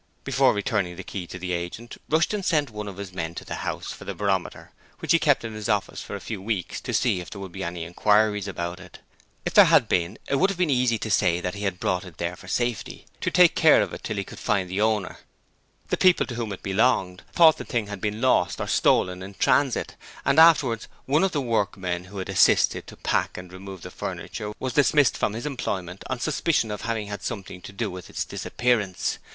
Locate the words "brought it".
11.79-12.17